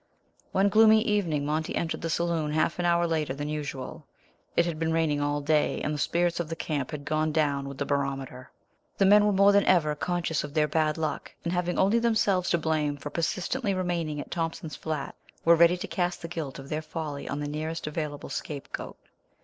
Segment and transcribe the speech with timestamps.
[0.51, 4.03] One gloomy evening Monty entered the saloon half an hour later than usual.
[4.55, 7.69] It had been raining all day, and the spirits of the camp had gone down
[7.69, 8.49] with the barometer.
[8.97, 12.49] The men were more than ever conscious of their bad luck, and having only themselves
[12.49, 15.13] to blame for persistently remaining at Thompson's Flat,
[15.45, 18.97] were ready to cast the guilt of their folly on the nearest available scapegoat.